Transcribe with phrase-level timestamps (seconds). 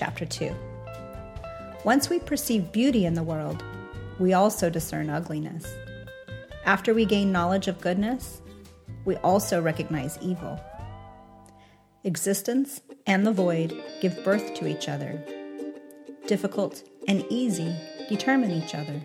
[0.00, 0.50] chapter 2.
[1.84, 3.62] Once we perceive beauty in the world,
[4.18, 5.66] we also discern ugliness.
[6.64, 8.40] After we gain knowledge of goodness,
[9.04, 10.58] we also recognize evil.
[12.04, 15.22] Existence and the void give birth to each other.
[16.26, 17.76] Difficult and easy
[18.08, 19.02] determine each other.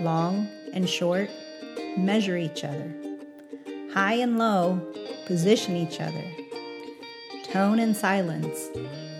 [0.00, 1.28] Long and short
[1.96, 2.94] measure each other.
[3.92, 4.80] High and low
[5.26, 6.24] position each other.
[7.50, 8.70] Tone and silence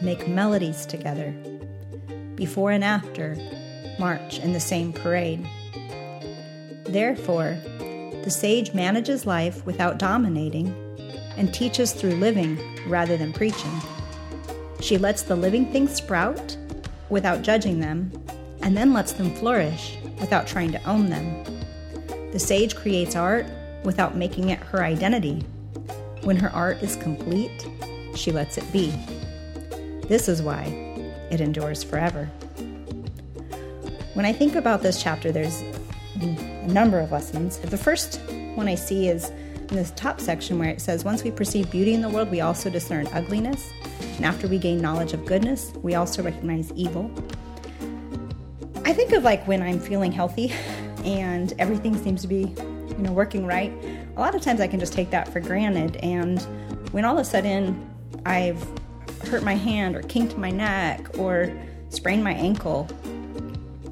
[0.03, 1.33] make melodies together.
[2.35, 3.37] Before and after
[3.99, 5.47] march in the same parade.
[6.85, 7.57] Therefore,
[8.25, 10.75] the sage manages life without dominating
[11.37, 13.73] and teaches through living rather than preaching.
[14.81, 16.57] She lets the living things sprout
[17.09, 18.11] without judging them,
[18.63, 21.45] and then lets them flourish without trying to own them.
[22.33, 23.47] The sage creates art
[23.85, 25.45] without making it her identity.
[26.23, 27.67] When her art is complete,
[28.15, 28.93] she lets it be.
[30.09, 30.65] This is why
[31.31, 32.27] it endures forever.
[34.15, 35.63] When I think about this chapter, there's
[36.21, 37.59] a number of lessons.
[37.59, 38.21] The first
[38.55, 41.95] one I see is in this top section where it says, Once we perceive beauty
[41.95, 43.73] in the world, we also discern ugliness.
[44.17, 47.11] And after we gain knowledge of goodness, we also recognize evil.
[48.85, 50.53] I think of like when I'm feeling healthy
[51.05, 53.73] and everything seems to be, you know, working right.
[54.17, 55.97] A lot of times I can just take that for granted.
[55.97, 56.43] And
[56.93, 57.89] when all of a sudden
[58.27, 58.63] I've
[59.29, 61.53] hurt my hand or kinked my neck or
[61.89, 62.89] sprained my ankle,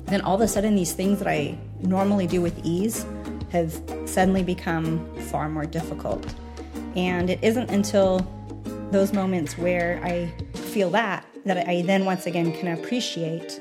[0.07, 3.07] then all of a sudden these things that I normally do with ease
[3.51, 3.73] have
[4.07, 6.35] suddenly become far more difficult.
[6.97, 8.27] And it isn't until
[8.91, 13.61] those moments where I feel that that I then once again can appreciate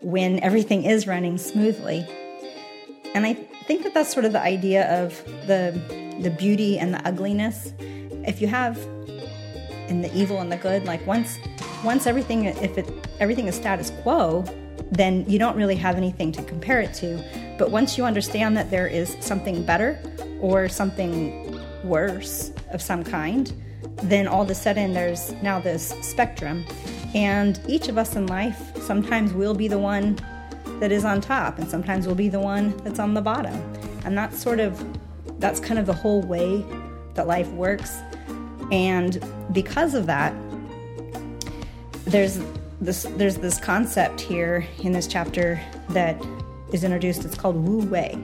[0.00, 2.06] when everything is running smoothly.
[3.14, 5.70] And I think that that's sort of the idea of the
[6.20, 7.72] the beauty and the ugliness.
[8.26, 8.76] If you have
[9.92, 11.38] in the evil and the good, like once
[11.84, 12.86] once everything if it
[13.20, 14.44] everything is status quo,
[14.90, 17.08] then you don't really have anything to compare it to.
[17.58, 20.00] But once you understand that there is something better
[20.40, 21.12] or something
[21.84, 23.52] worse of some kind,
[24.02, 26.64] then all of a sudden there's now this spectrum.
[27.14, 30.18] And each of us in life, sometimes we'll be the one
[30.80, 33.54] that is on top, and sometimes we'll be the one that's on the bottom.
[34.04, 34.82] And that's sort of,
[35.38, 36.64] that's kind of the whole way
[37.14, 37.98] that life works.
[38.72, 39.22] And
[39.52, 40.34] because of that,
[42.06, 42.40] there's
[42.80, 45.60] this there's this concept here in this chapter
[45.90, 46.20] that
[46.72, 47.24] is introduced.
[47.24, 48.18] It's called Wu Wei,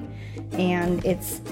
[0.53, 1.43] and it's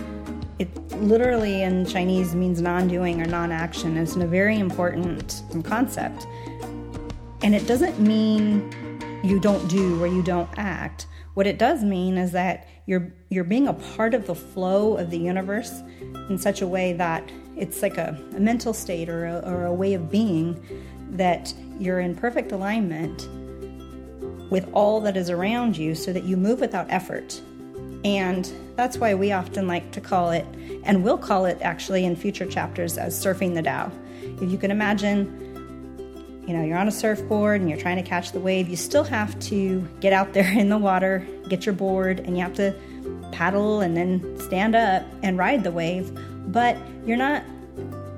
[0.59, 3.99] it literally in Chinese means non-doing or non-action.
[3.99, 6.27] It's a very important concept,
[7.43, 8.73] and it doesn't mean
[9.23, 11.07] you don't do or you don't act.
[11.35, 15.11] What it does mean is that you're you're being a part of the flow of
[15.11, 15.83] the universe
[16.31, 19.73] in such a way that it's like a, a mental state or a, or a
[19.73, 20.63] way of being
[21.13, 23.29] that you're in perfect alignment
[24.51, 27.41] with all that is around you so that you move without effort.
[28.05, 30.47] And that's why we often like to call it,
[30.85, 33.91] and we'll call it actually in future chapters as surfing the Tao.
[34.41, 38.33] If you can imagine, you know, you're on a surfboard and you're trying to catch
[38.33, 42.21] the wave, you still have to get out there in the water, get your board,
[42.21, 42.75] and you have to
[43.33, 46.17] paddle and then stand up and ride the wave.
[46.47, 47.45] But you're not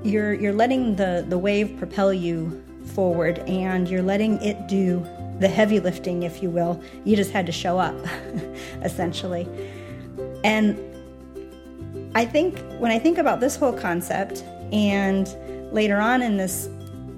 [0.03, 5.05] you're you're letting the the wave propel you forward and you're letting it do
[5.39, 6.81] the heavy lifting, if you will.
[7.05, 7.95] You just had to show up,
[8.83, 9.47] essentially.
[10.43, 10.77] And
[12.15, 15.33] I think when I think about this whole concept, and
[15.73, 16.69] later on in this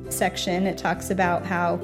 [0.09, 1.79] section, it talks about how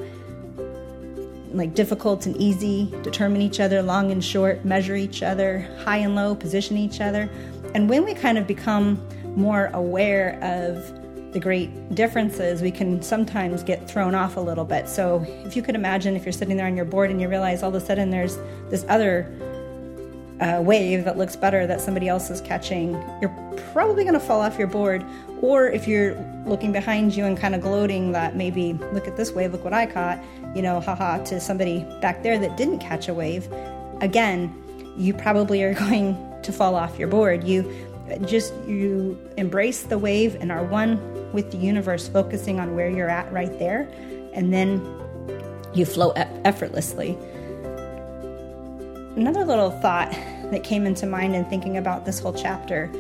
[1.52, 6.16] like difficult and easy determine each other, long and short measure each other, high and
[6.16, 7.30] low position each other.
[7.74, 9.02] And when we kind of become
[9.38, 14.90] more aware of the great differences, we can sometimes get thrown off a little bit.
[14.90, 17.64] So, if you could imagine if you're sitting there on your board and you realize
[17.64, 18.38] all of a sudden there's
[18.70, 19.32] this other
[20.40, 23.36] uh, wave that looks better that somebody else is catching, you're
[23.74, 25.04] probably going to fall off your board.
[25.42, 26.16] Or if you're
[26.46, 29.74] looking behind you and kind of gloating that maybe, look at this wave, look what
[29.74, 30.20] I caught,
[30.56, 33.48] you know, haha, to somebody back there that didn't catch a wave,
[34.02, 34.54] again,
[34.98, 37.44] you probably are going to fall off your board.
[37.44, 37.70] You
[38.26, 43.10] just you embrace the wave and are one with the universe, focusing on where you're
[43.10, 43.88] at right there,
[44.34, 44.82] and then
[45.74, 46.12] you flow
[46.46, 47.18] effortlessly.
[49.16, 50.12] Another little thought
[50.52, 52.92] that came into mind in thinking about this whole chapter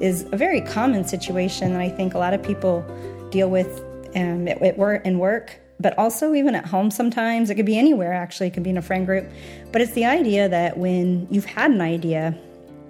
[0.00, 2.84] is a very common situation that I think a lot of people
[3.30, 3.82] deal with
[4.16, 7.50] um, at, at work in work, but also even at home sometimes.
[7.50, 9.26] It could be anywhere actually, it could be in a friend group.
[9.72, 12.38] But it's the idea that when you've had an idea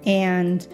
[0.05, 0.65] and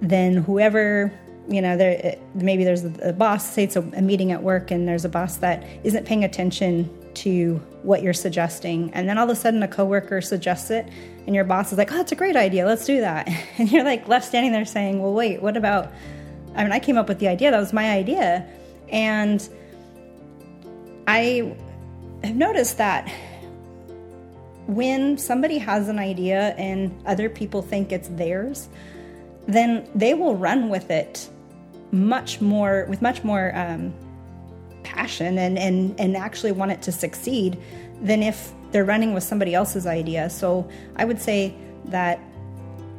[0.00, 1.12] then whoever
[1.48, 4.86] you know there maybe there's a boss say it's a, a, meeting at work and
[4.86, 8.92] there's a boss that isn't paying attention to what you're suggesting.
[8.92, 10.88] And then all of a sudden a coworker suggests it
[11.26, 12.66] and your boss is like, oh, that's a great idea.
[12.66, 13.28] Let's do that.
[13.58, 15.92] And you're like left standing there saying, well, wait, what about,
[16.54, 17.50] I mean, I came up with the idea.
[17.50, 18.46] That was my idea.
[18.88, 19.46] And
[21.06, 21.56] I
[22.24, 23.12] have noticed that
[24.66, 28.68] when somebody has an idea and other people think it's theirs,
[29.52, 31.28] then they will run with it
[31.92, 33.92] much more, with much more um,
[34.82, 37.58] passion and, and, and actually want it to succeed
[38.00, 40.30] than if they're running with somebody else's idea.
[40.30, 41.54] So I would say
[41.86, 42.20] that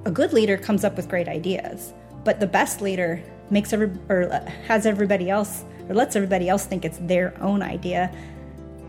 [0.05, 1.93] a good leader comes up with great ideas,
[2.23, 4.29] but the best leader makes every or
[4.67, 8.13] has everybody else or lets everybody else think it's their own idea.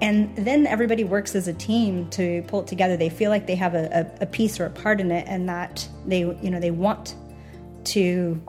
[0.01, 2.97] And then everybody works as a team to pull it together.
[2.97, 5.49] They feel like they have a, a, a piece or a part in it, and
[5.49, 7.15] that they, you know, they want
[7.87, 8.41] to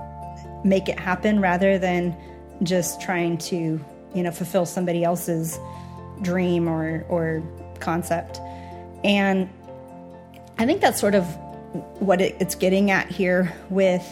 [0.64, 2.16] make it happen rather than
[2.64, 3.80] just trying to,
[4.14, 5.60] you know, fulfill somebody else's
[6.22, 7.44] dream or or
[7.80, 8.40] concept.
[9.04, 9.50] And
[10.58, 11.26] I think that's sort of
[12.00, 14.04] what it, it's getting at here with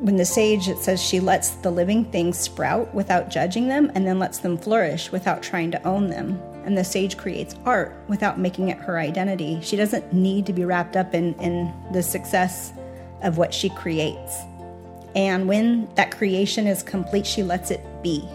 [0.00, 4.06] when the sage it says she lets the living things sprout without judging them and
[4.06, 8.38] then lets them flourish without trying to own them and the sage creates art without
[8.38, 12.72] making it her identity she doesn't need to be wrapped up in, in the success
[13.24, 14.38] of what she creates
[15.16, 18.28] and when that creation is complete she lets it be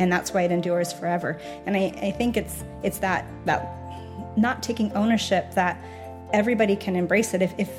[0.00, 1.38] and that's why it endures forever.
[1.66, 3.70] And I, I think it's it's that that
[4.36, 5.80] not taking ownership that
[6.32, 7.42] everybody can embrace it.
[7.42, 7.70] If if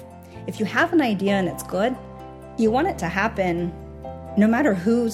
[0.47, 1.97] if you have an idea and it's good,
[2.57, 3.73] you want it to happen
[4.37, 5.09] no matter who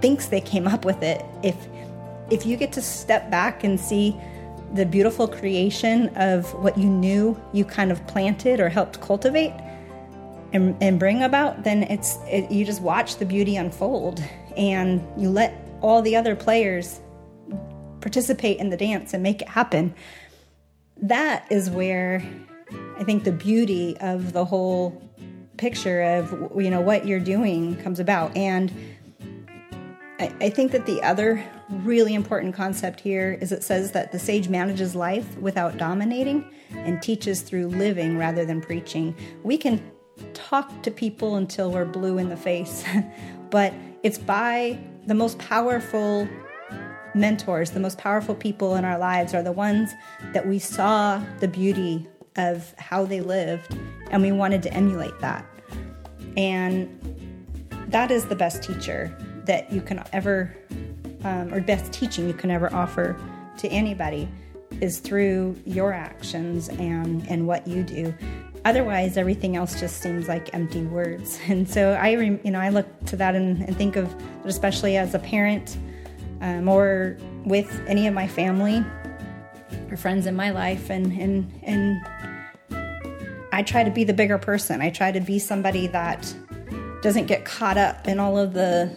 [0.00, 1.24] thinks they came up with it.
[1.42, 1.56] If
[2.30, 4.16] if you get to step back and see
[4.74, 9.52] the beautiful creation of what you knew you kind of planted or helped cultivate
[10.52, 14.22] and, and bring about, then it's it, you just watch the beauty unfold
[14.56, 17.00] and you let all the other players
[18.00, 19.94] participate in the dance and make it happen.
[20.96, 22.22] That is where
[22.98, 25.02] I think the beauty of the whole
[25.56, 28.34] picture of you know what you're doing comes about.
[28.36, 28.72] And
[30.18, 34.18] I, I think that the other really important concept here is it says that the
[34.18, 39.14] sage manages life without dominating and teaches through living rather than preaching.
[39.42, 39.82] We can
[40.34, 42.84] talk to people until we're blue in the face,
[43.50, 43.72] but
[44.02, 46.28] it's by the most powerful
[47.14, 49.92] mentors, the most powerful people in our lives are the ones
[50.32, 52.06] that we saw the beauty
[52.36, 53.76] of how they lived
[54.10, 55.44] and we wanted to emulate that.
[56.36, 56.88] And
[57.88, 60.54] that is the best teacher that you can ever,
[61.24, 63.20] um, or best teaching you can ever offer
[63.58, 64.28] to anybody
[64.80, 68.14] is through your actions and, and what you do.
[68.64, 71.38] Otherwise, everything else just seems like empty words.
[71.48, 74.14] And so I, you know, I look to that and, and think of,
[74.44, 75.78] especially as a parent,
[76.40, 78.84] um, or with any of my family
[79.90, 82.00] or friends in my life, and and and
[83.52, 84.80] I try to be the bigger person.
[84.80, 86.34] I try to be somebody that
[87.02, 88.94] doesn't get caught up in all of the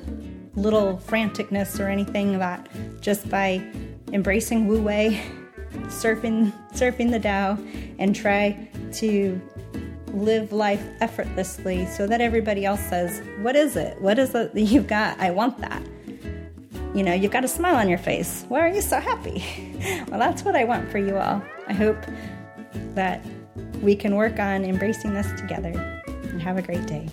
[0.56, 2.70] little franticness or anything that
[3.02, 3.66] just by
[4.12, 5.22] embracing Wu Wei,
[5.88, 7.58] surfing surfing the Tao,
[7.98, 9.42] and try to
[10.14, 14.00] live life effortlessly so that everybody else says, What is it?
[14.02, 15.20] What is it that you've got?
[15.20, 15.82] I want that.
[16.94, 18.46] You know, you've got a smile on your face.
[18.50, 19.44] Why are you so happy?
[20.10, 21.42] well, that's what I want for you all.
[21.68, 21.98] I hope
[22.94, 23.26] that
[23.82, 25.72] we can work on embracing this together
[26.06, 27.10] and have a great day.